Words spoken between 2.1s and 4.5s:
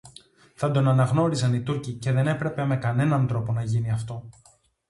δεν έπρεπε με κανένα τρόπο να γίνει αυτό